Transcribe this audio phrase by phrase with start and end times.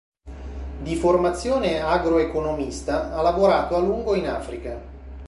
[0.81, 4.81] Di formazione agro-economista, ha lavorato a lungo in Africa.